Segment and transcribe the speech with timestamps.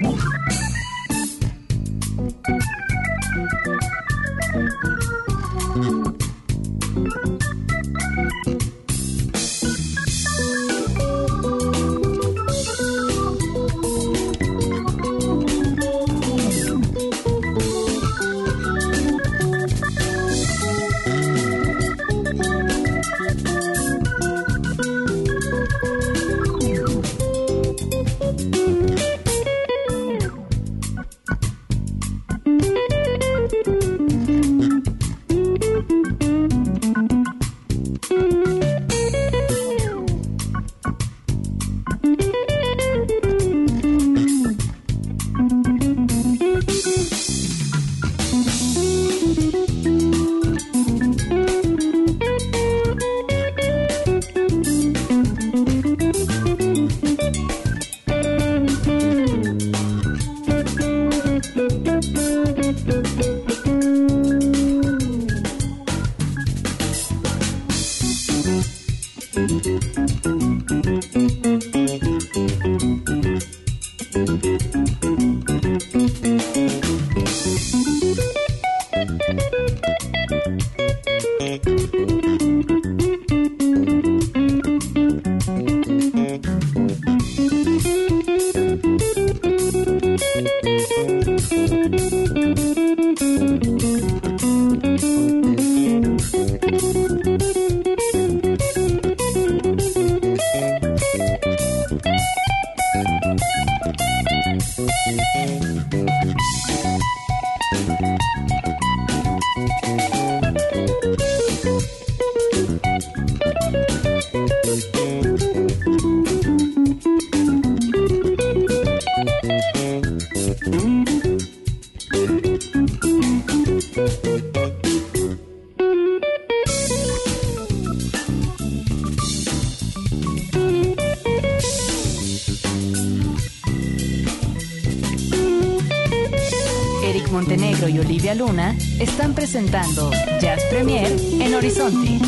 [139.21, 142.21] Están presentando Jazz Premier en Horizonte.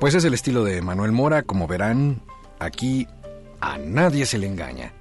[0.00, 2.20] Pues es el estilo de Manuel Mora, como verán,
[2.58, 3.06] aquí
[3.60, 4.92] a nadie se le engaña.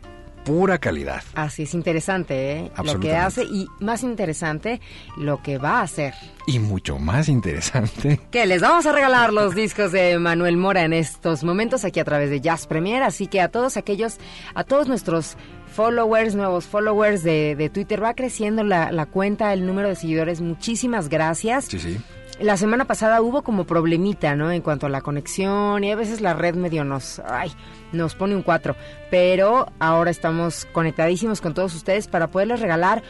[0.43, 1.23] Pura calidad.
[1.33, 2.71] Así es interesante, ¿eh?
[2.83, 4.79] Lo que hace y más interesante,
[5.17, 6.13] lo que va a hacer.
[6.45, 8.21] Y mucho más interesante.
[8.29, 12.05] Que les vamos a regalar los discos de Manuel Mora en estos momentos aquí a
[12.05, 13.01] través de Jazz Premier.
[13.01, 14.17] Así que a todos aquellos,
[14.53, 15.35] a todos nuestros
[15.75, 20.39] followers, nuevos followers de, de Twitter, va creciendo la, la cuenta, el número de seguidores.
[20.41, 21.65] Muchísimas gracias.
[21.65, 21.97] Sí, sí.
[22.39, 24.51] La semana pasada hubo como problemita, ¿no?
[24.51, 27.51] En cuanto a la conexión y a veces la red medio nos, ay,
[27.93, 28.75] nos pone un 4.
[29.09, 33.03] Pero ahora estamos conectadísimos con todos ustedes para poderles regalar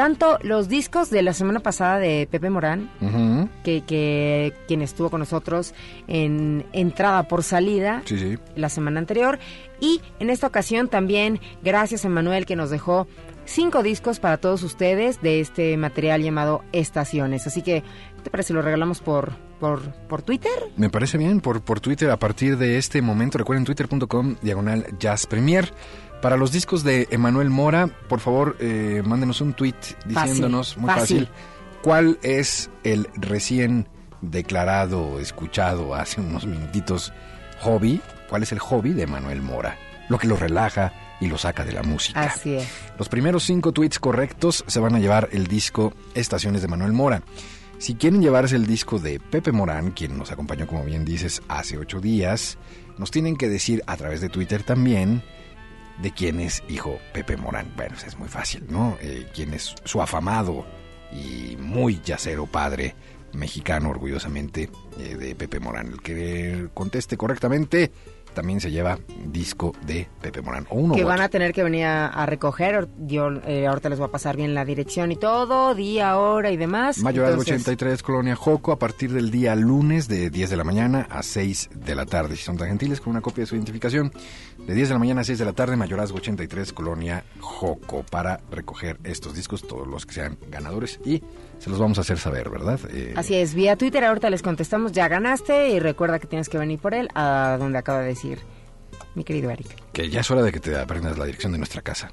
[0.00, 2.88] tanto los discos de la semana pasada de Pepe Morán,
[3.62, 5.74] que, que quien estuvo con nosotros
[6.08, 8.38] en entrada por salida Sí, sí.
[8.56, 9.38] la semana anterior.
[9.78, 13.08] Y en esta ocasión también, gracias a Manuel que nos dejó
[13.44, 17.46] cinco discos para todos ustedes de este material llamado Estaciones.
[17.46, 17.82] Así que,
[18.16, 20.50] ¿qué te parece lo regalamos por, por, por Twitter?
[20.78, 23.36] Me parece bien por, por Twitter a partir de este momento.
[23.36, 25.70] Recuerden twitter.com diagonal Jazz Premier.
[26.22, 29.74] Para los discos de Emanuel Mora, por favor, eh, mándenos un tweet
[30.04, 31.26] diciéndonos, muy fácil.
[31.26, 31.28] fácil,
[31.82, 33.88] cuál es el recién
[34.20, 37.12] declarado, escuchado hace unos minutitos
[37.60, 39.78] hobby, cuál es el hobby de Emanuel Mora,
[40.10, 42.22] lo que lo relaja y lo saca de la música.
[42.22, 42.68] Así es.
[42.98, 47.22] Los primeros cinco tweets correctos se van a llevar el disco Estaciones de Manuel Mora.
[47.78, 51.78] Si quieren llevarse el disco de Pepe Morán, quien nos acompañó, como bien dices, hace
[51.78, 52.58] ocho días,
[52.98, 55.22] nos tienen que decir a través de Twitter también
[56.02, 57.72] de quién es hijo Pepe Morán.
[57.76, 58.96] Bueno, es muy fácil, ¿no?
[59.00, 60.64] Eh, quién es su afamado
[61.12, 62.94] y muy yacero padre
[63.32, 65.88] mexicano, orgullosamente, eh, de Pepe Morán.
[65.88, 67.92] El que conteste correctamente
[68.34, 70.66] también se lleva disco de Pepe Morán.
[70.70, 71.24] O uno que van otro.
[71.24, 72.88] a tener que venir a, a recoger.
[72.98, 76.56] Yo eh, ahorita les voy a pasar bien la dirección y todo, día, hora y
[76.56, 76.98] demás.
[76.98, 81.06] Mayorazgo Entonces, 83, Colonia Joco, a partir del día lunes de 10 de la mañana
[81.10, 82.36] a 6 de la tarde.
[82.36, 84.12] Si son tan gentiles, con una copia de su identificación,
[84.58, 88.40] de 10 de la mañana a 6 de la tarde, Mayorazgo 83, Colonia Joco, para
[88.50, 91.22] recoger estos discos, todos los que sean ganadores, y
[91.60, 92.80] se los vamos a hacer saber, ¿verdad?
[92.90, 96.58] Eh, Así es, vía Twitter ahorita les contestamos, ya ganaste y recuerda que tienes que
[96.58, 98.38] venir por él a donde acaba de decir
[99.14, 99.68] mi querido Eric.
[99.92, 102.10] Que ya es hora de que te aprendas la dirección de nuestra casa.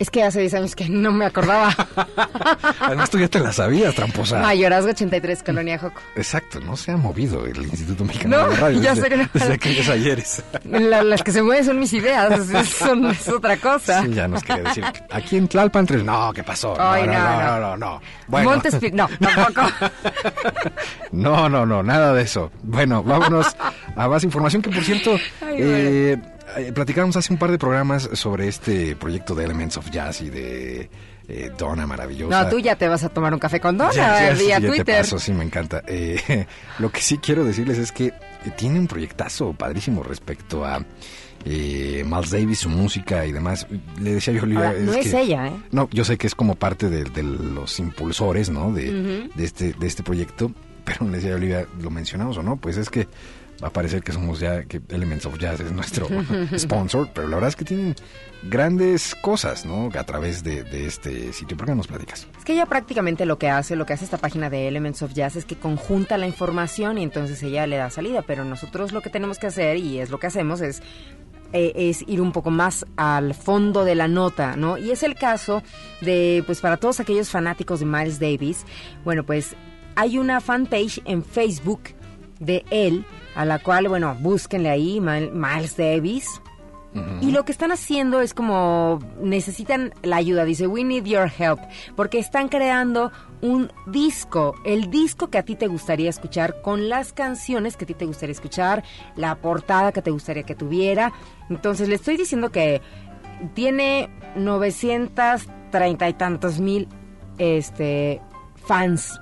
[0.00, 1.76] Es que hace 10 años que no me acordaba.
[2.80, 4.38] Además, tú ya te la sabías, tramposa.
[4.40, 6.00] Mayorazgo 83, Colonia Joco.
[6.16, 9.08] Exacto, no se ha movido el Instituto Mexicano No, de la Radio ya desde, sé
[9.10, 9.28] que no.
[9.34, 10.42] desde aquellos ayeres.
[10.64, 14.02] La- las que se mueven son mis ideas, es, son- es otra cosa.
[14.02, 14.84] Sí, ya nos quería decir.
[15.10, 16.74] Aquí en Tlalpan, no, ¿qué pasó?
[16.78, 17.40] No, Ay, no, no, no, no.
[17.42, 18.02] no, no, no.
[18.26, 18.50] Bueno.
[18.56, 19.62] Montespir- no, tampoco.
[21.12, 22.50] No, no, no, nada de eso.
[22.62, 23.54] Bueno, vámonos
[23.96, 26.18] a más información que, por cierto, Ay, eh, eh,
[26.74, 30.90] platicamos hace un par de programas sobre este proyecto de Elements of Jazz y de
[31.28, 32.44] eh, Donna Maravillosa.
[32.44, 34.60] No, tú ya te vas a tomar un café con Donna Ya, ya, sí, vía
[34.60, 34.96] te Twitter.
[35.02, 35.82] paso, sí, me encanta.
[35.86, 36.46] Eh,
[36.78, 38.14] lo que sí quiero decirles es que eh,
[38.56, 40.84] tiene un proyectazo padrísimo respecto a
[41.44, 43.66] eh, Miles Davis, su música y demás.
[44.00, 45.52] Le decía yo, a Olivia, Ahora, no es que- ella, ¿eh?
[45.70, 48.72] no, yo sé que es como parte de, de los impulsores, ¿no?
[48.72, 50.52] De, de este de este proyecto,
[50.84, 52.56] pero le decía a Olivia, ¿lo mencionamos o no?
[52.56, 53.06] Pues es que
[53.62, 56.08] va a parecer que somos ya, que Elements of Jazz es nuestro
[56.58, 57.94] sponsor, pero la verdad es que tienen
[58.42, 59.90] grandes cosas, ¿no?
[59.98, 61.56] A través de, este sitio.
[61.56, 62.26] ¿Por qué no nos platicas?
[62.38, 65.12] Es que ella prácticamente lo que hace, lo que hace esta página de Elements of
[65.12, 69.02] Jazz es que conjunta la información y entonces ella le da salida, pero nosotros lo
[69.02, 70.82] que tenemos que hacer y es lo que hacemos es
[71.52, 74.78] eh, es ir un poco más al fondo de la nota, ¿no?
[74.78, 75.64] Y es el caso
[76.00, 78.64] de, pues para todos aquellos fanáticos de Miles Davis,
[79.04, 79.56] bueno, pues
[79.96, 81.80] hay una fanpage en Facebook
[82.40, 83.04] de él,
[83.36, 86.26] a la cual, bueno, búsquenle ahí, Mil- Miles Davis,
[87.20, 91.60] y lo que están haciendo es como necesitan la ayuda, dice, we need your help,
[91.94, 97.12] porque están creando un disco, el disco que a ti te gustaría escuchar, con las
[97.12, 98.82] canciones que a ti te gustaría escuchar,
[99.14, 101.12] la portada que te gustaría que tuviera.
[101.48, 102.82] Entonces le estoy diciendo que
[103.54, 106.88] tiene 930 y tantos mil
[107.38, 108.20] este,
[108.66, 109.20] fans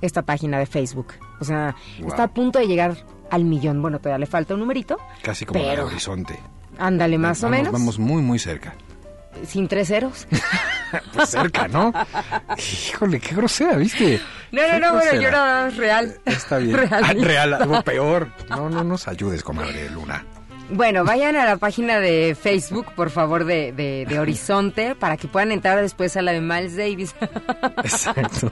[0.00, 1.08] esta página de Facebook.
[1.40, 2.08] O sea, Wow.
[2.08, 2.96] está a punto de llegar
[3.30, 3.82] al millón.
[3.82, 4.96] Bueno, todavía le falta un numerito.
[5.22, 6.38] Casi como Pero- el horizonte.
[6.78, 7.72] Ándale, más o menos.
[7.72, 8.74] Vamos muy, muy cerca.
[9.46, 10.26] Sin tres ceros.
[11.12, 11.92] Pues cerca, ¿no?
[12.56, 14.20] Híjole, qué grosera, ¿viste?
[14.52, 16.16] No, no, Qué no, bueno, yo era real.
[16.24, 16.76] Está bien.
[16.88, 17.04] Real.
[17.04, 18.28] Ah, real, algo peor.
[18.48, 20.24] No, no nos ayudes, comadre Luna.
[20.70, 25.28] Bueno, vayan a la página de Facebook, por favor, de, de, de Horizonte, para que
[25.28, 27.14] puedan entrar después a la de Miles Davis.
[27.78, 28.50] Exacto.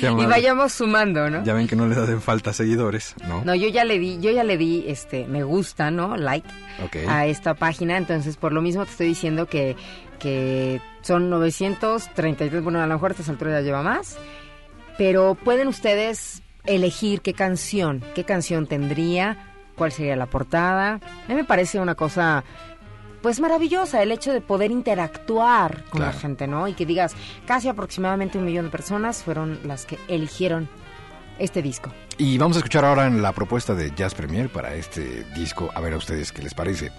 [0.00, 1.44] Y vayamos sumando, ¿no?
[1.44, 3.44] ya ven que no les hacen falta seguidores, ¿no?
[3.44, 6.16] No, yo ya le di, yo ya le di este me gusta, ¿no?
[6.16, 6.48] Like
[7.08, 9.76] a esta página, entonces por lo mismo te estoy diciendo que
[10.18, 14.16] que son 933, bueno, a lo mejor a estas alturas ya lleva más,
[14.96, 19.47] pero pueden ustedes elegir qué canción, qué canción tendría,
[19.78, 20.94] cuál sería la portada.
[20.94, 22.44] A mí me parece una cosa
[23.22, 26.18] pues maravillosa el hecho de poder interactuar con la Claro.
[26.20, 26.68] gente, ¿no?
[26.68, 27.14] Y que digas,
[27.46, 30.68] casi aproximadamente un millón de personas fueron las que eligieron
[31.38, 31.90] este disco.
[32.16, 35.80] Y vamos a escuchar ahora en la propuesta de Jazz Premier para este disco, a
[35.80, 36.92] ver a ustedes qué les parece.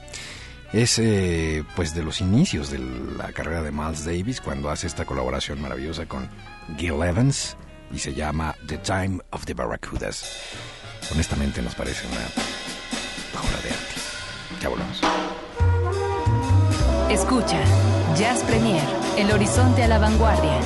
[0.73, 2.79] Es eh, pues de los inicios de
[3.17, 6.29] la carrera de Miles Davis cuando hace esta colaboración maravillosa con
[6.77, 7.57] Gil Evans
[7.91, 10.25] y se llama The Time of the Barracudas.
[11.13, 12.19] Honestamente nos parece una
[13.47, 14.59] de.
[14.61, 15.01] Ya volvemos.
[17.09, 17.59] Escucha
[18.17, 18.83] Jazz Premier,
[19.17, 20.59] El Horizonte a la Vanguardia.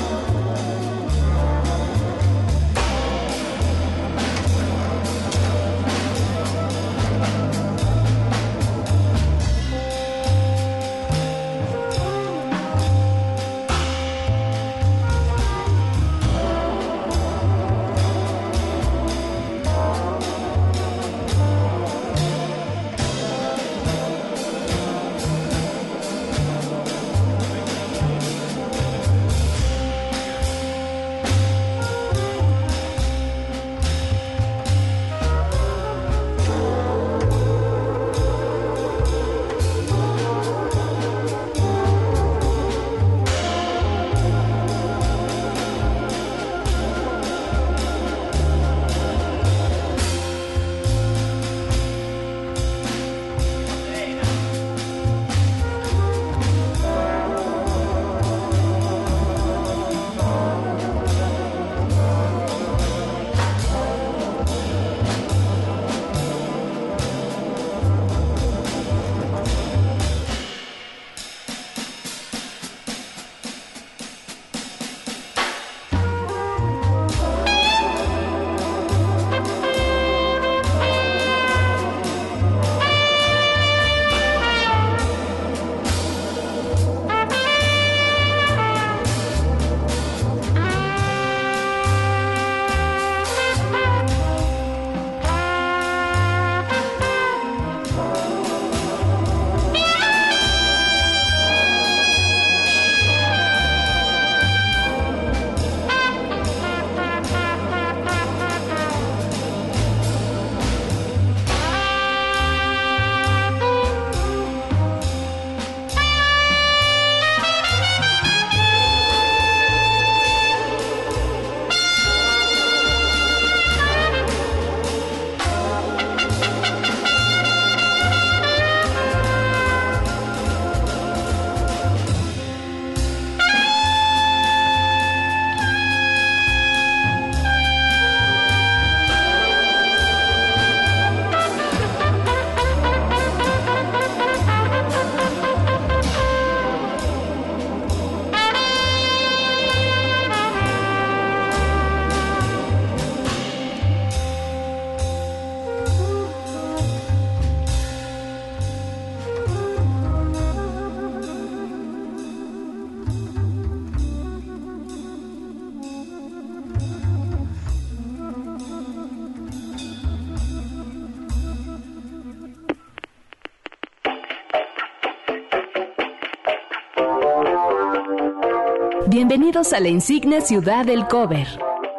[179.25, 181.47] Bienvenidos a la insigne ciudad del cover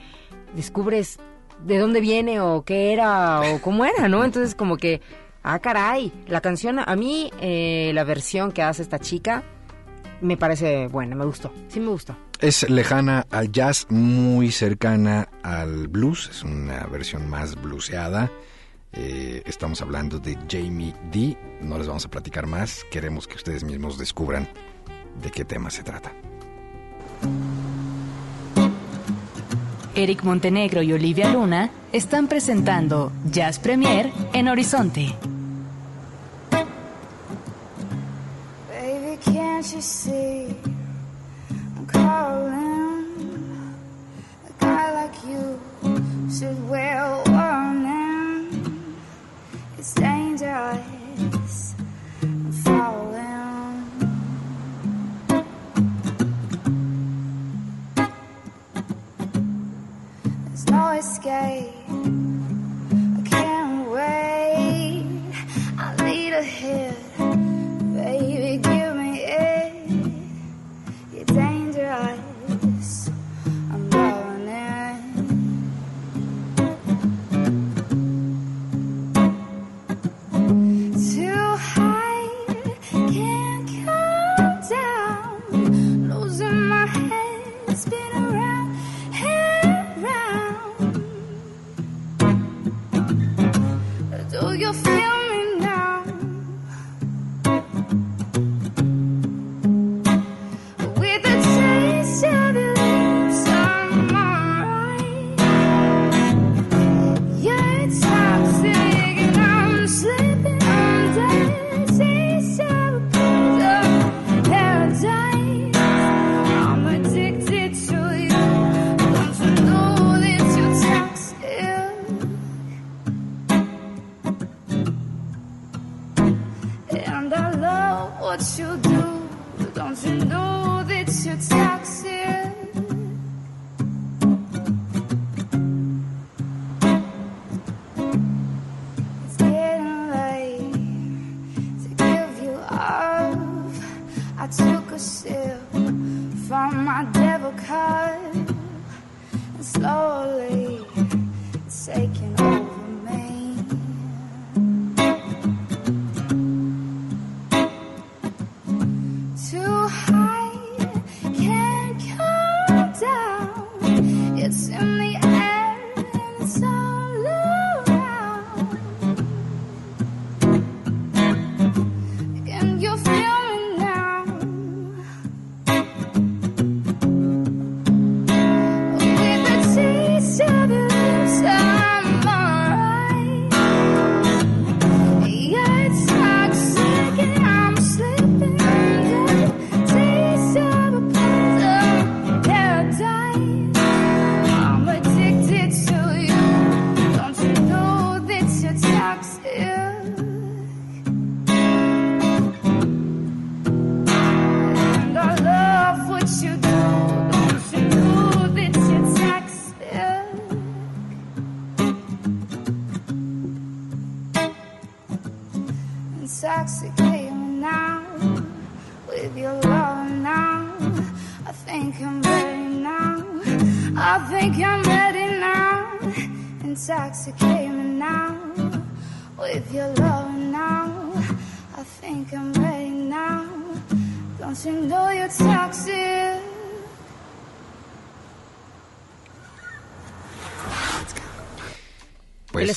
[0.54, 1.18] descubres
[1.64, 4.24] de dónde viene o qué era o cómo era, ¿no?
[4.24, 5.00] Entonces como que,
[5.42, 9.42] ah, caray, la canción, a mí eh, la versión que hace esta chica
[10.20, 11.52] me parece buena, me gustó.
[11.68, 12.16] Sí me gustó.
[12.40, 18.30] Es lejana al jazz, muy cercana al blues, es una versión más blueseada.
[18.92, 21.36] Eh, estamos hablando de Jamie D.
[21.60, 24.48] No les vamos a platicar más, queremos que ustedes mismos descubran
[25.20, 26.12] de qué tema se trata.
[29.94, 35.14] Eric Montenegro y Olivia Luna están presentando Jazz Premier en Horizonte.
[38.70, 40.56] Baby, can't you see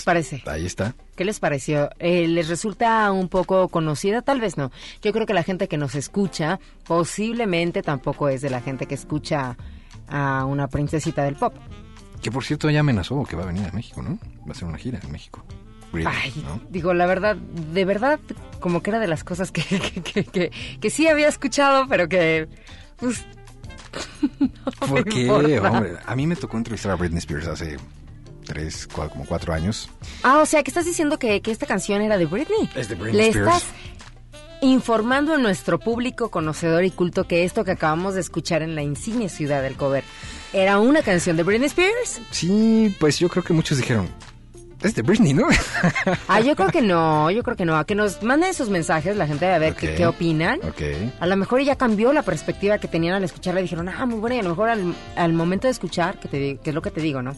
[0.05, 0.41] parece?
[0.45, 0.95] Ahí está.
[1.17, 1.89] ¿Qué les pareció?
[1.99, 4.21] Eh, ¿Les resulta un poco conocida?
[4.21, 4.71] Tal vez no.
[5.01, 8.95] Yo creo que la gente que nos escucha posiblemente tampoco es de la gente que
[8.95, 9.57] escucha
[10.07, 11.53] a una princesita del pop.
[12.21, 14.17] Que por cierto ya amenazó que va a venir a México, ¿no?
[14.41, 15.43] Va a hacer una gira en México.
[16.05, 16.59] Ay, ¿no?
[16.69, 18.19] digo, la verdad, de verdad,
[18.59, 22.09] como que era de las cosas que, que, que, que- que sí había escuchado, pero
[22.09, 22.49] que,
[22.97, 23.23] pues,
[24.39, 25.29] no ¿Por qué?
[25.29, 27.77] Hombre, a mí me tocó entrevistar a Britney Spears hace
[28.45, 29.89] tres, cua- como cuatro años.
[30.23, 32.69] Ah, o sea, que estás diciendo que, que esta canción era de Britney.
[32.75, 33.47] Es de Britney Le Spears.
[33.57, 33.63] estás
[34.61, 38.81] informando a nuestro público conocedor y culto que esto que acabamos de escuchar en la
[38.81, 40.03] insignia ciudad del cover
[40.53, 42.21] era una canción de Britney Spears.
[42.31, 44.07] Sí, pues yo creo que muchos dijeron,
[44.81, 45.47] es de Britney, ¿no?
[46.27, 47.75] Ah, yo creo que no, yo creo que no.
[47.77, 50.59] A que nos manden sus mensajes la gente a ver qué, qué opinan.
[50.63, 50.81] ok.
[51.19, 54.19] A lo mejor ya cambió la perspectiva que tenían al escucharla y dijeron, ah, muy
[54.19, 56.81] buena, y a lo mejor al, al momento de escuchar, que, te, que es lo
[56.81, 57.35] que te digo, ¿no?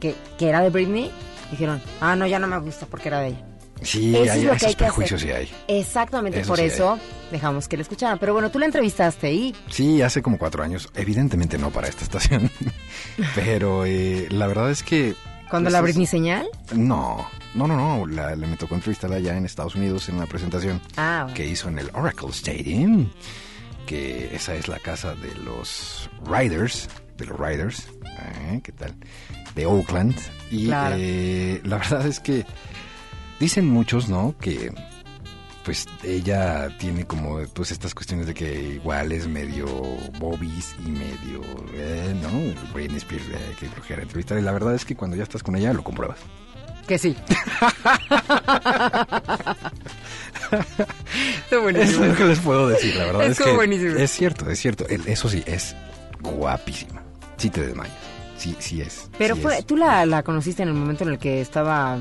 [0.00, 1.10] Que, que era de Britney,
[1.50, 3.44] dijeron, ah, no, ya no me gusta porque era de ella.
[3.82, 5.20] Sí, Eso hay, es lo que esos hay que hacer.
[5.20, 5.48] sí hay.
[5.68, 6.68] Exactamente, Eso por sí hay.
[6.68, 6.98] eso
[7.30, 8.18] dejamos que la escucharan.
[8.18, 10.88] Pero bueno, tú la entrevistaste y Sí, hace como cuatro años.
[10.96, 12.50] Evidentemente no para esta estación.
[13.36, 15.14] Pero eh, la verdad es que...
[15.48, 16.48] cuando pues, la Britney señal.
[16.74, 18.06] No, no, no, no.
[18.06, 21.36] La, le me tocó entrevistarla allá en Estados Unidos en una presentación Ah, bueno.
[21.36, 23.08] que hizo en el Oracle Stadium.
[23.86, 26.88] Que esa es la casa de los Riders.
[27.16, 27.86] De los Riders.
[28.50, 28.60] ¿eh?
[28.64, 28.94] ¿Qué tal?
[29.58, 30.14] De Oakland.
[30.52, 30.94] Y Claro.
[30.98, 32.46] eh, la verdad es que
[33.40, 34.36] dicen muchos, ¿no?
[34.40, 34.72] Que
[35.64, 39.66] pues ella tiene como pues estas cuestiones de que igual es medio
[40.18, 41.42] bobis y medio,
[41.74, 42.30] eh, ¿no?
[42.72, 44.38] Britney Spears, eh, que flojera entrevistar.
[44.38, 46.18] Y la verdad es que cuando ya estás con ella lo compruebas.
[46.86, 47.14] Que sí.
[50.50, 52.04] Está Es buenísimo.
[52.06, 53.96] lo que les puedo decir, la verdad es, que buenísimo.
[53.96, 54.86] es cierto, es cierto.
[54.88, 55.74] Eso sí, es
[56.20, 57.02] guapísima.
[57.36, 57.92] Sí te desmayas.
[58.38, 59.10] Sí, sí es.
[59.18, 59.66] Pero sí fue, es.
[59.66, 61.98] tú la, la conociste en el momento en el que estaba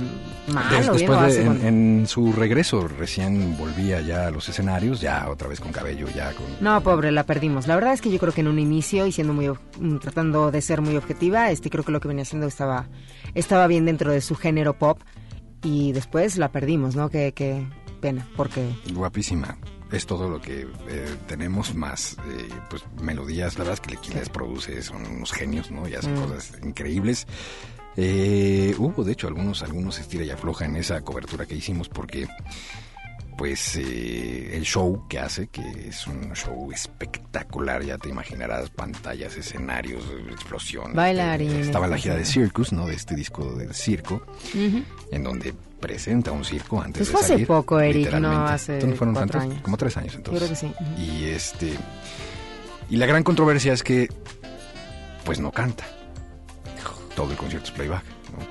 [0.54, 4.48] mal Des- o bien después o de- en, su regreso, recién volvía ya a los
[4.48, 6.46] escenarios, ya otra vez con cabello, ya con...
[6.62, 7.66] No, pobre, la perdimos.
[7.68, 10.52] La verdad es que yo creo que en un inicio y siendo muy mm, tratando
[10.52, 12.86] de ser muy objetiva, este creo que lo que venía haciendo estaba
[13.34, 15.00] estaba bien dentro de su género pop
[15.64, 17.10] y después la perdimos, ¿no?
[17.10, 17.66] Qué, qué
[18.00, 19.58] pena, porque Guapísima.
[19.92, 23.54] Es todo lo que eh, tenemos más, eh, pues melodías.
[23.58, 25.88] La verdad es que quien les produce son unos genios, ¿no?
[25.88, 26.22] Y hacen Mm.
[26.24, 27.26] cosas increíbles.
[27.96, 32.28] Eh, hubo, de hecho, algunos, algunos estira y afloja en esa cobertura que hicimos porque,
[33.38, 39.36] pues, eh, el show que hace, que es un show espectacular, ya te imaginarás, pantallas,
[39.38, 40.96] escenarios, explosiones.
[40.96, 42.26] Bailarines, Estaba en la gira de.
[42.26, 42.86] Circus, ¿no?
[42.88, 44.22] De este disco del circo,
[45.12, 48.74] en donde presenta un circo antes Pues de fue hace salir, poco, Eric, no hace
[48.76, 49.64] Entonces, fueron cuatro tantos, años.
[49.64, 50.44] como tres años entonces.
[50.44, 50.56] creo que
[50.96, 51.02] sí.
[51.02, 51.74] Y este
[52.90, 54.10] y la gran controversia es que
[55.26, 55.86] pues no canta.
[57.16, 58.04] Todo el concierto es playback,
[58.38, 58.46] ¿no?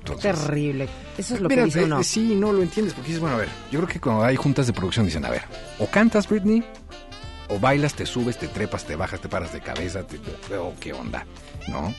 [0.00, 0.88] Entonces, terrible.
[1.16, 2.02] Eso es lo Mira, que dice eh, uno.
[2.02, 4.66] sí, no lo entiendes porque dices, bueno, a ver, yo creo que cuando hay juntas
[4.66, 5.42] de producción dicen, a ver,
[5.78, 6.64] o cantas Britney,
[7.48, 10.18] o bailas, te subes, te trepas, te bajas, te paras de cabeza, te-
[10.56, 11.24] o qué onda,
[11.68, 11.94] ¿no?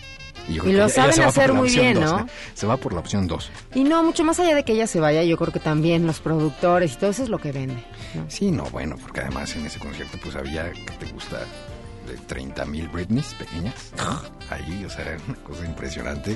[0.49, 2.27] Yo Y lo saben hacer muy bien, dos, ¿no?
[2.53, 3.51] Se va por la opción 2.
[3.75, 6.19] Y no, mucho más allá de que ella se vaya, yo creo que también los
[6.19, 7.83] productores y todo eso es lo que vende.
[8.13, 8.25] ¿no?
[8.27, 11.39] Sí, no, bueno, porque además en ese concierto pues había, que te gusta?
[12.07, 13.93] De 30 mil Britneys pequeñas.
[14.49, 16.35] Ahí, o sea, era una cosa impresionante.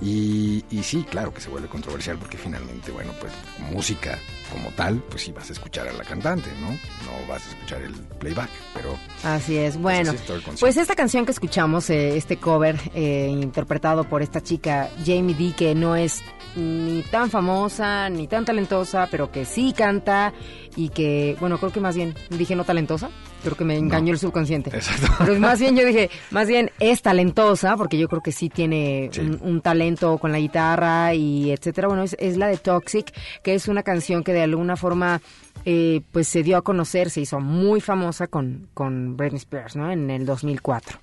[0.00, 3.32] Y, y sí, claro que se vuelve controversial porque finalmente, bueno, pues
[3.72, 4.18] música
[4.52, 6.68] como tal, pues sí vas a escuchar a la cantante, ¿no?
[6.68, 9.78] No vas a escuchar el playback, pero Así es.
[9.80, 10.60] Bueno, así es todo el concierto.
[10.60, 15.54] pues esta canción que escuchamos, eh, este cover eh, interpretado por esta chica Jamie D,
[15.56, 16.22] que no es
[16.56, 20.32] ni tan famosa ni tan talentosa, pero que sí canta
[20.74, 23.10] y que, bueno, creo que más bien dije no talentosa,
[23.50, 24.12] creo que me engañó No.
[24.12, 24.70] el subconsciente.
[24.74, 25.06] Exacto.
[25.18, 29.08] Pero más bien yo dije, más bien es talentosa, porque yo creo que sí tiene
[29.12, 29.20] Sí.
[29.20, 31.88] Un, un talento con la guitarra y etcétera.
[31.88, 35.20] Bueno, es, es la de Toxic, que es una canción que de alguna forma
[35.64, 39.90] eh, pues se dio a conocer, se hizo muy famosa con, con Britney Spears, ¿no?
[39.90, 40.98] En el 2004.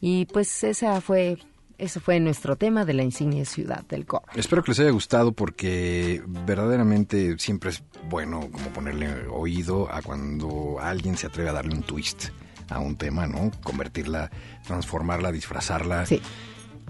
[0.00, 1.36] Y pues esa fue,
[1.78, 4.28] eso fue nuestro tema de la insignia ciudad del cover.
[4.34, 10.78] Espero que les haya gustado porque verdaderamente siempre es bueno como ponerle oído a cuando
[10.80, 12.30] alguien se atreve a darle un twist
[12.68, 13.50] a un tema, ¿no?
[13.62, 14.30] Convertirla,
[14.66, 16.06] transformarla, disfrazarla.
[16.06, 16.20] Sí.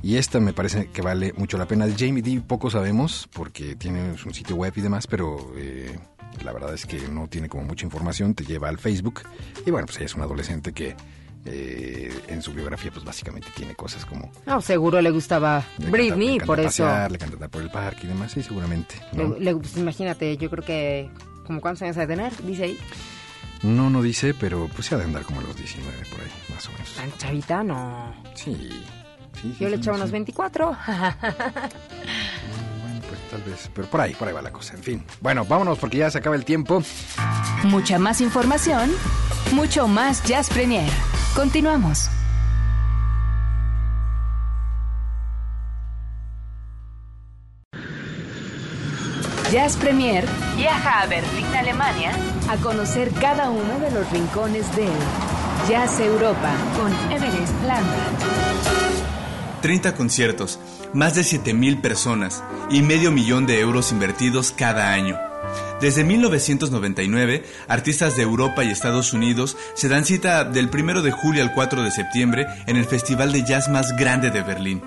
[0.02, 1.86] Y esta me parece que vale mucho la pena.
[1.86, 5.98] De Jamie D poco sabemos porque tiene un sitio web y demás, pero eh,
[6.44, 9.22] la verdad es que no tiene como mucha información, te lleva al Facebook.
[9.64, 10.94] Y bueno, pues ella es una adolescente que
[11.46, 14.30] eh, en su biografía pues básicamente tiene cosas como...
[14.46, 16.84] No, seguro le gustaba le Britney, encanta- le por eso.
[16.84, 18.96] pasear, le encanta andar por el parque y demás, sí, seguramente.
[19.12, 19.34] ¿no?
[19.34, 21.10] Le- le- pues, imagínate, yo creo que,
[21.46, 22.32] ¿como cuántos años ha de tener?
[22.44, 22.78] Dice ahí.
[23.62, 26.30] No, no dice, pero pues se ha de andar como a los 19 por ahí,
[26.52, 26.92] más o menos.
[26.94, 28.14] Tan chavita, no.
[28.34, 28.84] Sí, sí.
[29.40, 30.02] sí, Yo le sí, echaba sí.
[30.02, 30.76] unos 24.
[33.30, 35.04] Tal vez, pero por ahí, por ahí va la cosa, en fin.
[35.20, 36.82] Bueno, vámonos porque ya se acaba el tiempo.
[37.64, 38.90] Mucha más información,
[39.52, 40.90] mucho más Jazz Premier.
[41.34, 42.08] Continuamos.
[49.50, 50.24] Jazz Premier
[50.56, 52.12] viaja a Berlín, Alemania,
[52.50, 54.90] a conocer cada uno de los rincones del
[55.68, 58.75] Jazz Europa con Everest Landa.
[59.62, 60.58] 30 conciertos,
[60.92, 65.18] más de 7.000 personas y medio millón de euros invertidos cada año.
[65.80, 71.42] Desde 1999, artistas de Europa y Estados Unidos se dan cita del 1 de julio
[71.42, 74.82] al 4 de septiembre en el festival de jazz más grande de Berlín.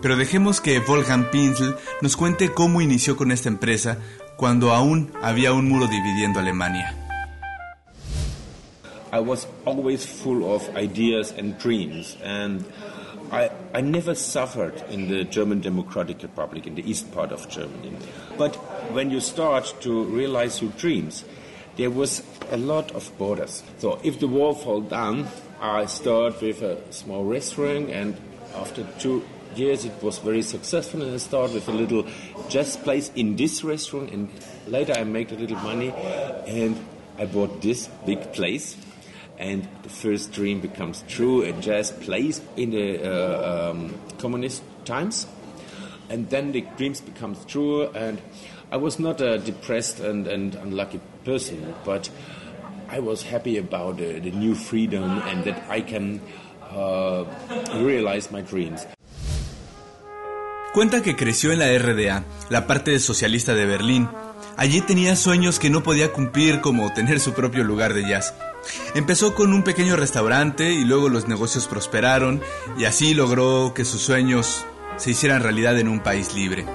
[0.00, 3.98] Pero dejemos que Wolfgang Pinsel nos cuente cómo inició con esta empresa
[4.36, 6.96] cuando aún había un muro dividiendo Alemania.
[9.12, 10.42] Full
[10.80, 11.34] ideas
[13.32, 17.96] I, I never suffered in the German Democratic Republic, in the east part of Germany.
[18.36, 18.56] But
[18.92, 21.24] when you start to realize your dreams,
[21.76, 23.62] there was a lot of borders.
[23.78, 25.28] So if the wall fall down,
[25.62, 28.20] I start with a small restaurant, and
[28.54, 29.24] after two
[29.56, 32.06] years it was very successful, and I start with a little
[32.50, 34.28] jazz place in this restaurant, and
[34.66, 35.90] later I make a little money,
[36.46, 36.78] and
[37.16, 38.76] I bought this big place
[39.38, 41.42] and the first dream becomes true.
[41.42, 45.26] A jazz plays in the uh, um, communist times,
[46.08, 47.88] and then the dreams becomes true.
[47.94, 48.20] And
[48.70, 52.08] I was not a depressed and, and unlucky person, but
[52.88, 56.20] I was happy about uh, the new freedom and that I can
[56.70, 57.24] uh,
[57.82, 58.86] realize my dreams.
[60.72, 64.08] Cuenta que creció en la RDA, la parte socialista de Berlín.
[64.56, 68.34] Allí tenía sueños que no podía cumplir como tener su propio lugar de jazz.
[68.94, 72.40] Empezó con un pequeño restaurante y luego los negocios prosperaron
[72.78, 74.64] y así logró que sus sueños
[74.96, 76.66] se hicieran realidad en un país libre.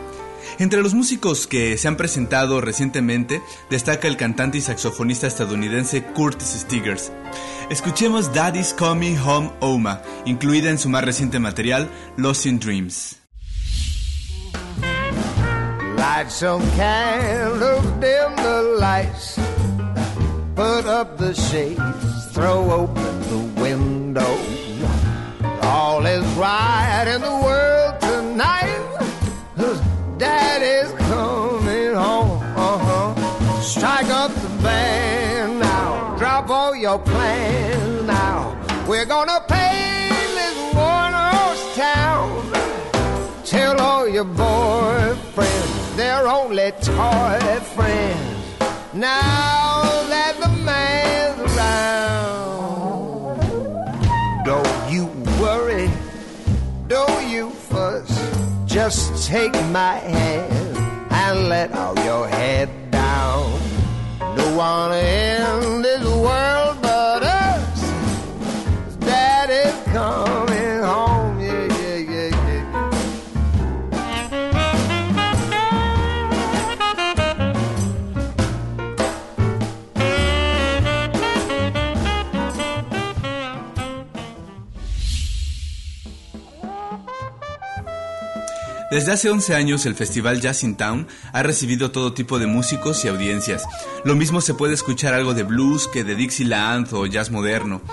[0.59, 6.61] Entre los músicos que se han presentado recientemente destaca el cantante y saxofonista estadounidense Curtis
[6.61, 7.11] Stigers.
[7.69, 13.17] Escuchemos Daddy's Coming Home Oma, incluida en su más reciente material Lost in Dreams.
[20.57, 24.37] Put up the shades, throw open the window.
[25.61, 28.87] All is right in the world tonight.
[30.17, 32.41] Daddy's coming home.
[32.57, 33.61] Uh-huh.
[33.61, 36.15] Strike up the band now.
[36.17, 38.57] Drop all your plans now.
[38.87, 42.51] We're gonna paint this one horse town.
[43.45, 48.26] Tell all your boyfriends they're only toy friends.
[48.97, 53.37] Now that the man's around,
[54.43, 55.05] don't you
[55.39, 55.87] worry,
[56.87, 58.09] don't you fuss.
[58.65, 60.77] Just take my hand
[61.11, 63.59] and let all your head down.
[64.35, 67.81] No one in this world but us.
[68.97, 70.46] Daddy's coming
[88.97, 93.05] Desde hace 11 años el Festival Jazz in Town ha recibido todo tipo de músicos
[93.05, 93.63] y audiencias.
[94.03, 97.83] Lo mismo se puede escuchar algo de blues que de Dixieland o jazz moderno.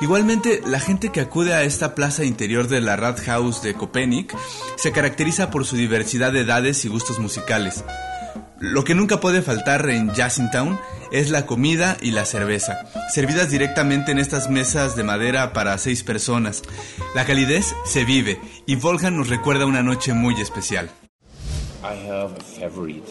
[0.00, 4.32] Igualmente, la gente que acude a esta plaza interior de la Rathaus de Köpenick
[4.76, 7.82] se caracteriza por su diversidad de edades y gustos musicales.
[8.60, 10.78] Lo que nunca puede faltar en Jazz in Town
[11.14, 16.02] es la comida y la cerveza, servidas directamente en estas mesas de madera para seis
[16.02, 16.62] personas.
[17.14, 20.90] La calidez se vive y Volgan nos recuerda una noche muy especial.
[21.84, 23.04] I have a favorite.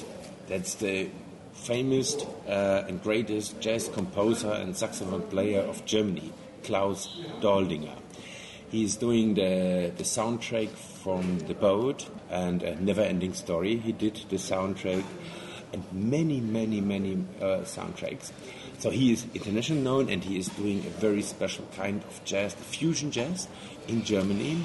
[0.49, 1.11] That's the
[1.53, 7.07] famous uh, and greatest jazz composer and saxophone player of Germany, Klaus
[7.39, 7.95] Doldinger.
[8.69, 10.71] He's doing the, the soundtrack
[11.03, 13.77] from The Boat and a Never Ending Story.
[13.77, 15.05] He did the soundtrack
[15.73, 18.31] and many, many, many uh, soundtracks.
[18.79, 22.53] So he is international known and he is doing a very special kind of jazz,
[22.53, 23.47] fusion jazz
[23.87, 24.63] in Germany.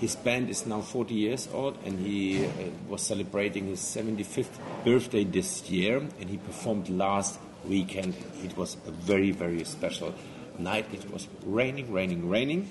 [0.00, 2.50] His band is now 40 years old and he uh,
[2.88, 8.14] was celebrating his 75th birthday this year and he performed last weekend.
[8.42, 10.14] It was a very, very special
[10.58, 10.86] night.
[10.92, 12.70] It was raining, raining, raining,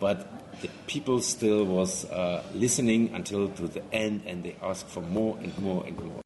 [0.00, 5.00] but the people still was uh, listening until to the end and they asked for
[5.00, 6.25] more and more and more.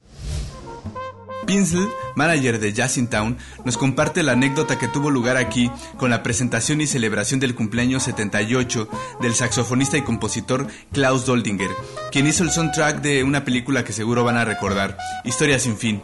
[1.51, 6.09] Pinsel, manager de Jazz in Town, nos comparte la anécdota que tuvo lugar aquí con
[6.09, 8.89] la presentación y celebración del cumpleaños 78
[9.21, 11.71] del saxofonista y compositor Klaus Doldinger,
[12.13, 16.01] quien hizo el soundtrack de una película que seguro van a recordar, Historia sin fin,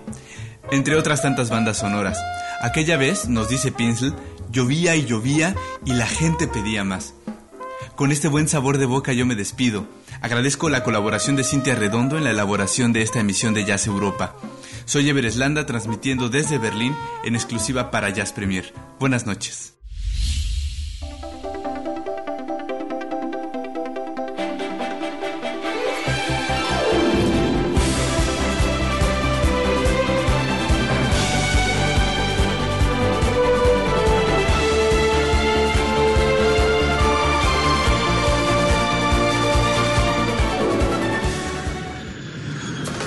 [0.73, 2.19] entre otras tantas bandas sonoras.
[2.61, 4.15] Aquella vez, nos dice Pinsel,
[4.51, 5.55] llovía y llovía
[5.85, 7.15] y la gente pedía más.
[7.95, 9.87] Con este buen sabor de boca yo me despido.
[10.21, 14.35] Agradezco la colaboración de Cintia Redondo en la elaboración de esta emisión de Jazz Europa.
[14.87, 16.95] Soy Ever Eslanda transmitiendo desde Berlín
[17.25, 18.73] en exclusiva para Jazz Premier.
[19.01, 19.75] Buenas noches.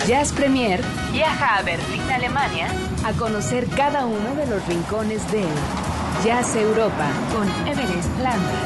[0.05, 0.81] Jazz Premier
[1.19, 2.69] viaja a Berlín, Alemania,
[3.03, 5.43] a conocer cada uno de los rincones de
[6.23, 8.61] Jazz Europa con Everest Landa.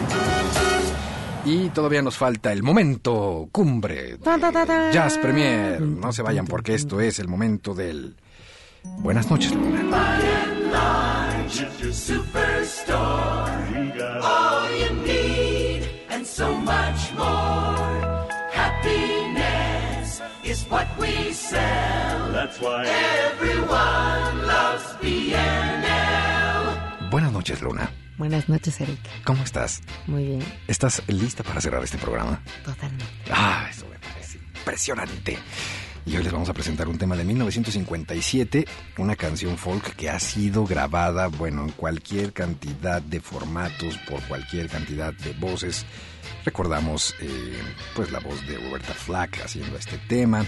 [1.45, 5.81] Y todavía nos falta el momento cumbre de Jazz Premier.
[5.81, 8.17] No se vayan porque esto es el momento del...
[8.99, 9.81] Buenas noches, Luna.
[20.73, 22.31] What we sell.
[22.33, 22.85] That's why
[23.29, 27.09] everyone loves BNL.
[27.11, 27.91] Buenas noches, Luna.
[28.17, 28.97] Buenas noches, Eric.
[29.23, 29.81] ¿Cómo estás?
[30.07, 32.41] Muy bien, ¿Estás lista para cerrar este programa?
[32.65, 33.05] totalmente.
[33.31, 35.37] Ah, eso me parece impresionante.
[36.05, 38.65] Y hoy les vamos a presentar un tema de 1957,
[38.97, 44.67] una canción folk que ha sido grabada, bueno, en cualquier cantidad de formatos, por cualquier
[44.67, 45.85] cantidad de voces.
[46.43, 47.57] Recordamos, eh,
[47.95, 50.45] pues, la voz de Roberta Flack haciendo este tema.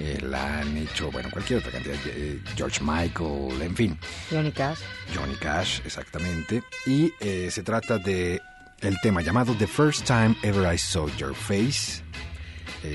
[0.00, 3.98] Eh, la han hecho, bueno, cualquier otra cantidad, eh, George Michael, en fin.
[4.30, 4.78] Johnny Cash.
[5.14, 6.62] Johnny Cash, exactamente.
[6.86, 8.40] Y eh, se trata de
[8.80, 12.02] el tema llamado The First Time Ever I Saw Your Face,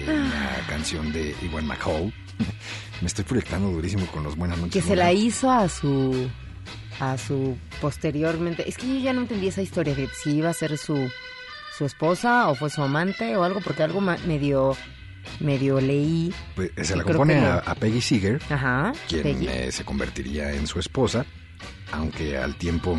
[0.07, 2.13] una canción de Iwan McCall.
[3.01, 4.73] Me estoy proyectando durísimo con los Buenas noches.
[4.73, 6.29] Que se la hizo a su
[6.99, 8.67] a su posteriormente.
[8.67, 11.09] Es que yo ya no entendí esa historia de si iba a ser su
[11.77, 14.75] su esposa o fue su amante o algo porque algo medio
[15.39, 16.33] medio leí.
[16.55, 18.91] Pues, se Sí, la compone a, Peggy Seeger, Ajá.
[19.07, 19.47] quien Peggy.
[19.47, 21.25] eh, se convertiría en su esposa,
[21.91, 22.97] aunque al tiempo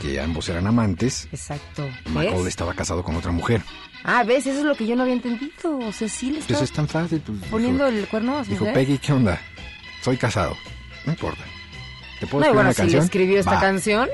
[0.00, 1.88] que ambos eran amantes, Exacto.
[2.10, 2.46] ¿Ves?
[2.46, 3.62] estaba casado con otra mujer.
[4.04, 5.76] Ah, ves, eso es lo que yo no había entendido.
[5.80, 7.20] O sea, sí le Pues es tan fácil.
[7.20, 8.64] pues, poniendo dijo, el cuerno dijo.
[8.72, 9.40] Peggy, ¿qué onda?
[10.02, 10.56] Soy casado.
[11.04, 11.42] No importa.
[12.20, 13.04] ¿Te puedo No, escribir bueno, una si le canción?
[13.04, 13.60] escribió esta Va.
[13.60, 14.08] canción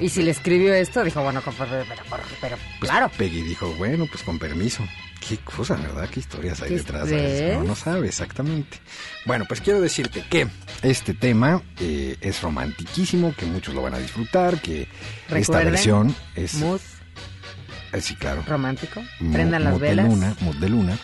[0.00, 3.10] y si le escribió esto, dijo, bueno, con- pero, pero, pero, pero, Pues claro.
[3.16, 4.84] Peggy dijo, bueno, pues con permiso.
[5.26, 6.08] Qué cosa, ¿verdad?
[6.08, 7.56] Qué historias hay ¿Qué detrás de?
[7.58, 8.78] No, no sabe exactamente.
[9.26, 10.48] Bueno, pues quiero decirte que
[10.82, 14.88] este tema eh, es romantiquísimo, que muchos lo van a disfrutar, que
[15.28, 16.54] esta versión es...
[16.54, 16.80] Mood
[17.92, 18.42] eh, sí, claro.
[18.46, 19.02] romántico.
[19.32, 20.06] Prendan las velas.
[20.06, 20.98] De luna, Mood de luna.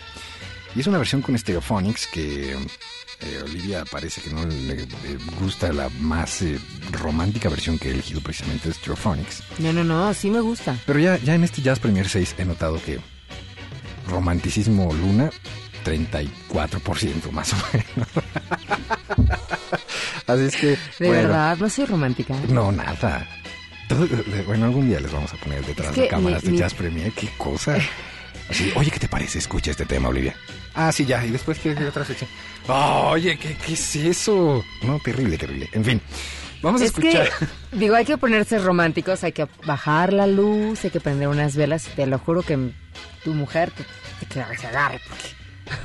[0.77, 4.87] Y es una versión con Stereophonics que eh, Olivia parece que no le
[5.41, 6.59] gusta la más eh,
[6.93, 9.43] romántica versión que he elegido precisamente de Stereophonics.
[9.59, 10.77] No, no, no, sí me gusta.
[10.85, 13.01] Pero ya, ya en este Jazz Premier 6 he notado que
[14.07, 15.31] romanticismo luna,
[15.85, 18.09] 34% más o menos.
[20.27, 20.67] Así es que...
[20.67, 20.77] De
[21.09, 22.35] bueno, verdad, no soy romántica.
[22.49, 23.27] No, nada.
[23.89, 24.07] Todo-
[24.47, 26.59] bueno, algún día les vamos a poner detrás Es que de cámaras mi- de mi-
[26.59, 27.13] Jazz Premier.
[27.13, 27.79] Qué cosa.
[28.51, 29.39] Así, oye, ¿qué te parece?
[29.39, 30.37] Escucha este tema, Olivia.
[30.77, 31.25] Ah, sí, ya.
[31.25, 32.29] Y después, ¿qué qué otra sección?
[32.69, 34.63] Oye, ¿qué, ¿qué es eso?
[34.83, 35.69] No, terrible, terrible.
[35.73, 36.01] En fin,
[36.63, 37.31] vamos a Es que, escuchar.
[37.73, 41.85] digo, hay que ponerse románticos, hay que bajar la luz, hay que prender unas velas
[41.97, 42.73] te lo juro que
[43.25, 43.85] tu mujer te,
[44.27, 45.01] te que se agarre.
[45.09, 45.36] Porque...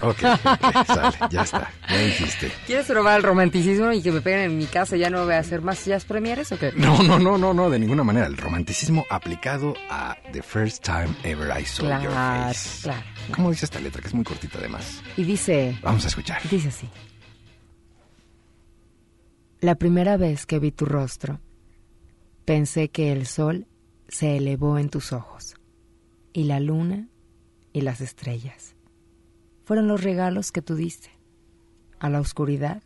[0.01, 1.71] Ok, ok, sale, ya está.
[1.89, 2.51] Ya dijiste.
[2.67, 5.33] ¿Quieres probar el romanticismo y que me peguen en mi casa y ya no voy
[5.33, 6.71] a hacer más jazz premieres o qué?
[6.75, 8.27] No, no, no, no, no, de ninguna manera.
[8.27, 12.81] El romanticismo aplicado a The First Time Ever I Saw Your Claro, Face.
[12.83, 13.03] claro.
[13.35, 14.01] ¿Cómo dice esta letra?
[14.01, 15.01] Que es muy cortita además.
[15.17, 16.41] Y dice, Vamos a escuchar.
[16.49, 16.87] dice así.
[19.59, 21.39] La primera vez que vi tu rostro,
[22.45, 23.67] pensé que el sol
[24.07, 25.55] se elevó en tus ojos,
[26.33, 27.07] y la luna
[27.73, 28.75] y las estrellas.
[29.71, 31.11] Fueron los regalos que tú diste
[31.97, 32.83] a la oscuridad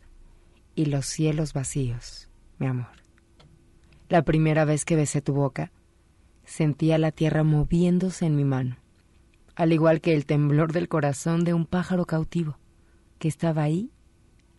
[0.76, 2.92] y los cielos vacíos, mi amor.
[4.08, 5.72] La primera vez que besé tu boca,
[6.44, 8.76] sentía la tierra moviéndose en mi mano,
[9.56, 12.56] al igual que el temblor del corazón de un pájaro cautivo
[13.18, 13.90] que estaba ahí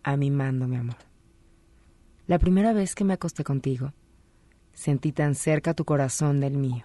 [0.04, 0.98] a mi mando, mi amor.
[2.26, 3.94] La primera vez que me acosté contigo,
[4.74, 6.84] sentí tan cerca tu corazón del mío,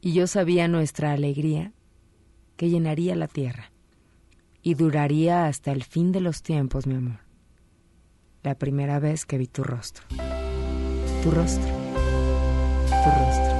[0.00, 1.72] y yo sabía nuestra alegría
[2.56, 3.70] que llenaría la tierra
[4.64, 7.18] y duraría hasta el fin de los tiempos, mi amor.
[8.42, 10.06] La primera vez que vi tu rostro.
[11.22, 11.68] Tu rostro.
[12.88, 13.54] Tu rostro.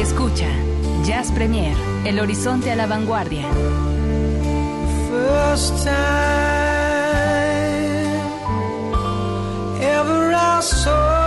[0.00, 0.48] Escucha,
[1.04, 3.48] Jazz Premier, el horizonte a la vanguardia.
[5.08, 5.92] First time
[9.80, 11.21] ever I saw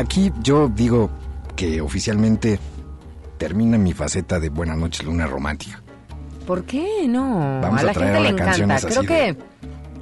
[0.00, 1.10] aquí yo digo
[1.56, 2.58] que oficialmente
[3.38, 5.82] termina mi faceta de Buenas noches, Luna Romántica.
[6.46, 7.60] ¿Por qué no?
[7.62, 8.80] Vamos a la a traer gente le encanta.
[8.88, 9.36] Creo que.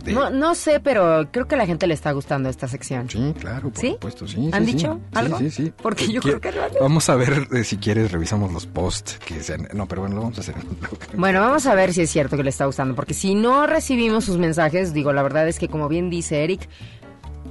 [0.04, 3.10] de- No, no sé, pero creo que a la gente le está gustando esta sección.
[3.10, 3.90] Sí, claro, por ¿Sí?
[3.90, 4.48] supuesto, sí.
[4.52, 5.18] ¿Han sí, dicho sí.
[5.18, 5.38] algo?
[5.38, 5.72] Sí, sí, sí.
[5.82, 6.56] Porque yo creo que no.
[6.80, 9.68] Vamos a ver eh, si quieres, revisamos los posts que sean.
[9.74, 10.54] No, pero bueno, lo vamos a hacer.
[11.14, 14.24] Bueno, vamos a ver si es cierto que le está gustando, porque si no recibimos
[14.24, 16.66] sus mensajes, digo, la verdad es que como bien dice Eric,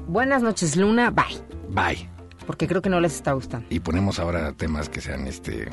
[0.08, 1.26] buenas noches Luna, bye,
[1.70, 2.10] Bye.
[2.48, 3.68] Porque creo que no les está gustando.
[3.70, 5.70] Y ponemos ahora temas que sean este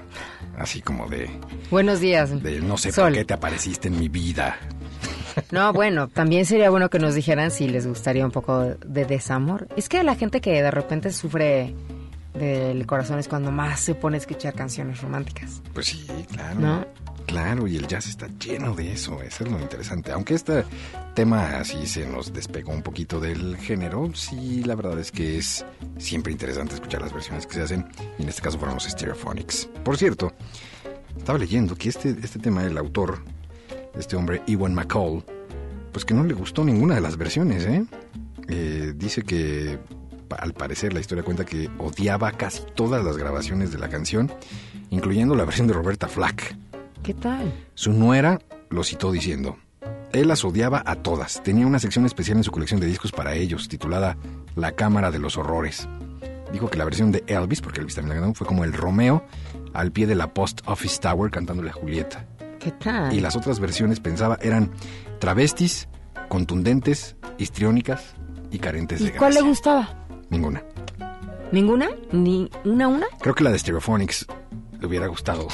[0.59, 1.31] así como de,
[1.71, 2.43] Buenos días.
[2.43, 3.05] de no sé Sol.
[3.05, 4.57] por qué te apareciste en mi vida.
[5.51, 9.67] No, bueno, también sería bueno que nos dijeran si les gustaría un poco de desamor.
[9.77, 11.75] Es que la gente que de repente sufre
[12.35, 15.63] del corazón es cuando más se pone a escuchar canciones románticas.
[15.73, 16.61] Pues sí, claro.
[16.61, 16.87] ¿No?
[17.27, 20.13] Claro, y el jazz está lleno de eso, eso es lo interesante.
[20.13, 20.65] Aunque este
[21.15, 25.65] tema así se nos despegó un poquito del género, sí, la verdad es que es
[25.97, 27.87] siempre interesante escuchar las versiones que se hacen,
[28.19, 29.69] y en este caso fueron los Stereophonics.
[29.83, 30.33] Por cierto,
[31.17, 33.25] estaba leyendo que este, este tema, el autor,
[33.95, 35.25] este hombre, Ewan McCall,
[35.93, 37.85] pues que no le gustó ninguna de las versiones, ¿eh?
[38.49, 39.79] Eh, dice que
[40.39, 44.33] al parecer la historia cuenta que odiaba casi todas las grabaciones de la canción,
[44.91, 46.57] incluyendo la versión de Roberta Flack.
[47.03, 47.53] ¿Qué tal?
[47.75, 49.59] Su nuera lo citó diciendo,
[50.13, 51.43] él las odiaba a todas.
[51.43, 54.17] Tenía una sección especial en su colección de discos para ellos, titulada
[54.55, 55.89] La Cámara de los Horrores.
[56.53, 59.25] Dijo que la versión de Elvis, porque Elvis también la ganó, fue como el Romeo
[59.73, 62.27] al pie de la Post Office Tower cantándole a Julieta.
[62.61, 63.13] ¿Qué tal?
[63.13, 64.71] Y las otras versiones, pensaba, eran
[65.19, 65.89] travestis,
[66.29, 68.15] contundentes, histriónicas
[68.51, 69.49] y carentes ¿Y de cuál le gracia.
[69.49, 70.04] gustaba?
[70.35, 70.63] Ninguna.
[71.53, 71.89] ¿Ninguna?
[72.11, 73.07] ¿Ni una una?
[73.21, 74.27] Creo que la de Stereophonics
[74.81, 75.47] le hubiera gustado.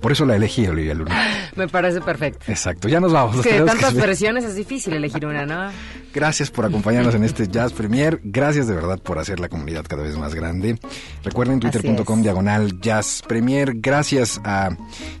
[0.00, 1.50] Por eso la elegí, Olivia Luna.
[1.54, 2.50] Me parece perfecto.
[2.50, 3.42] Exacto, ya nos vamos.
[3.42, 5.70] Que de que tantas versiones es difícil elegir una, ¿no?
[6.14, 8.20] Gracias por acompañarnos en este Jazz Premier.
[8.24, 10.78] Gracias de verdad por hacer la comunidad cada vez más grande.
[11.24, 13.72] Recuerden twitter.com diagonal Jazz Premier.
[13.74, 14.70] Gracias a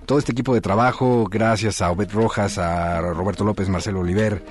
[0.06, 1.26] todo este equipo de trabajo.
[1.30, 4.42] Gracias a Obed Rojas, a Roberto López, Marcelo Oliver,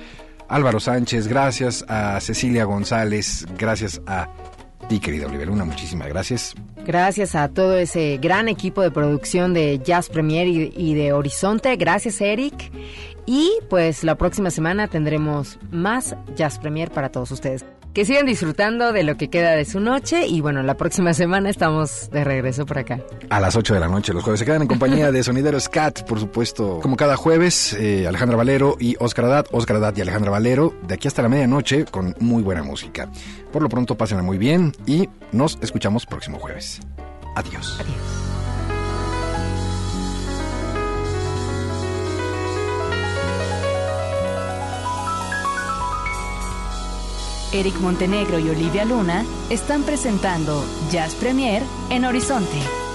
[0.48, 1.28] Álvaro Sánchez.
[1.28, 3.46] Gracias a Cecilia González.
[3.58, 4.28] Gracias a
[4.88, 6.54] ti, querida Olivia Luna, muchísimas gracias.
[6.84, 11.76] Gracias a todo ese gran equipo de producción de Jazz Premier y, y de Horizonte.
[11.76, 12.72] Gracias, Eric.
[13.26, 17.66] Y pues la próxima semana tendremos más Jazz Premier para todos ustedes.
[17.98, 21.50] Que sigan disfrutando de lo que queda de su noche y bueno, la próxima semana
[21.50, 23.00] estamos de regreso por acá.
[23.28, 26.04] A las 8 de la noche los jueves se quedan en compañía de Sonideros Cat,
[26.04, 30.30] por supuesto, como cada jueves, eh, Alejandra Valero y Oscar Adat, Oscar Adat y Alejandra
[30.30, 33.10] Valero, de aquí hasta la medianoche con muy buena música.
[33.50, 36.78] Por lo pronto, pásenla muy bien y nos escuchamos próximo jueves.
[37.34, 37.80] Adiós.
[47.52, 52.87] Eric Montenegro y Olivia Luna están presentando Jazz Premier en Horizonte.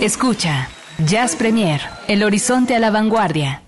[0.00, 0.68] Escucha,
[1.06, 3.62] Jazz Premier, el horizonte a la vanguardia.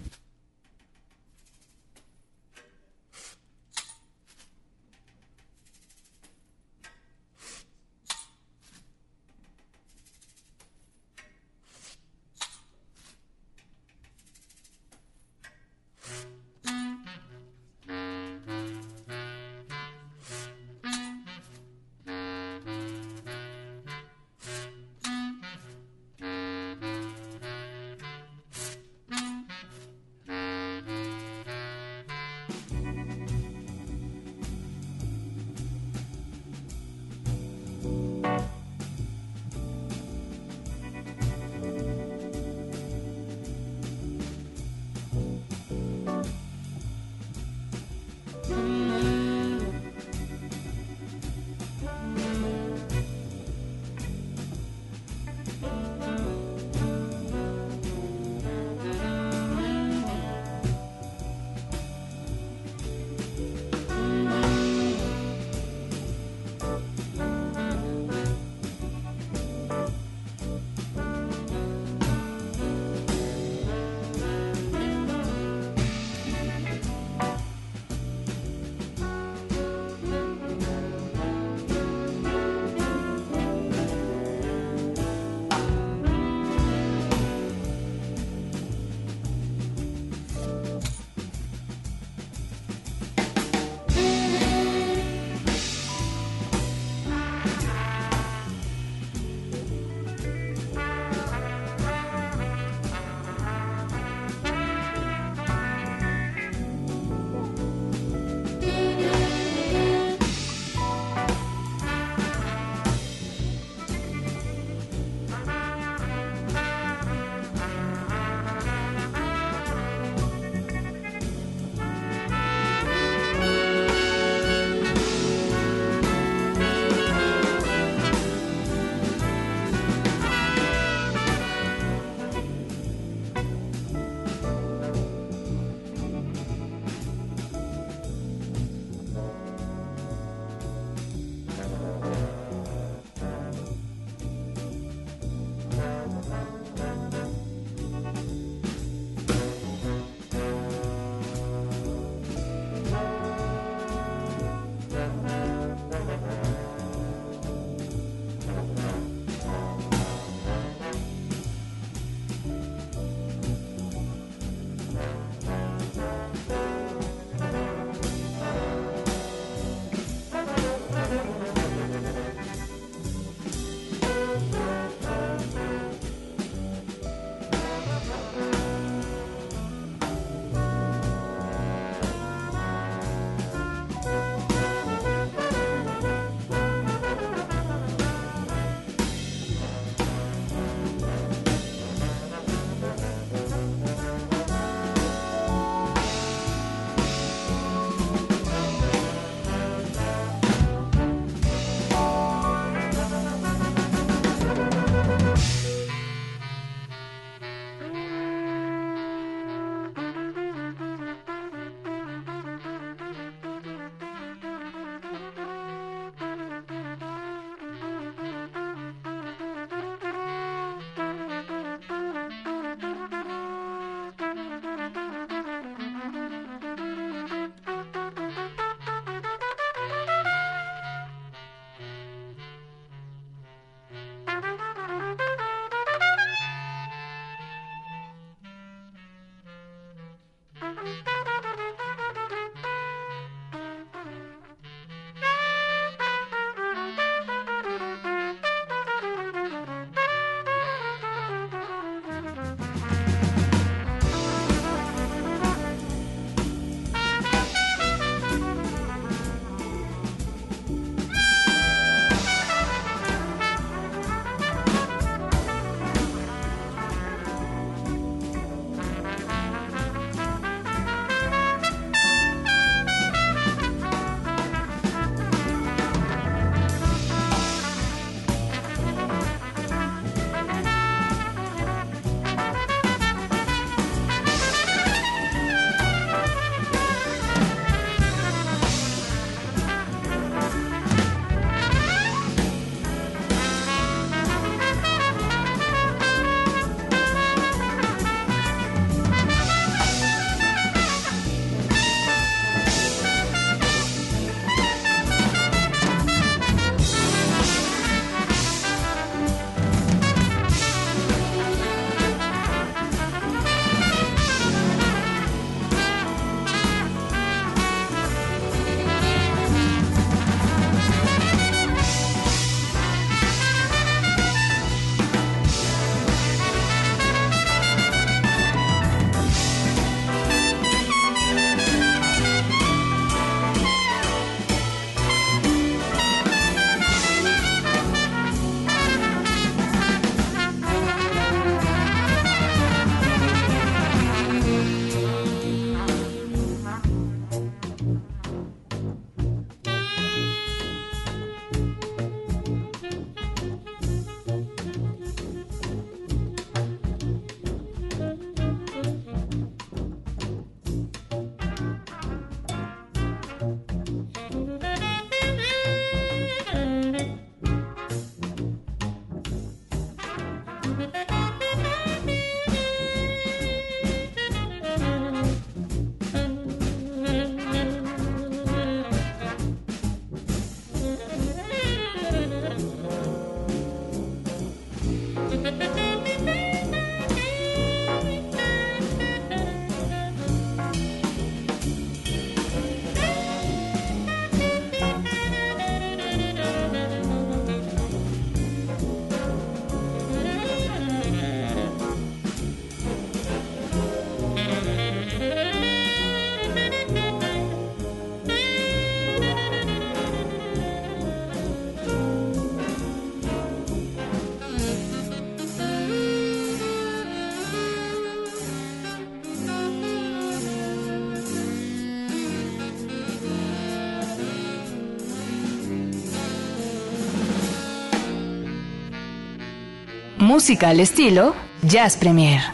[430.35, 431.33] Música al estilo
[431.63, 432.54] Jazz Premier.